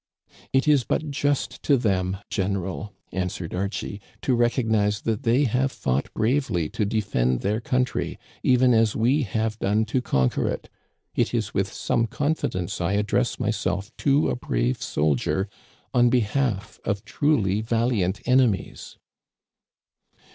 [0.51, 6.11] It is but just to them, general,* answered Archie, *to recognize that they have fought
[6.15, 10.69] bravely to defend their country, even as we have done to conquer it.
[11.13, 15.47] It is with some confidence I address myself to a brave sol dier,
[15.93, 18.97] on behalf of truly valiant enemies.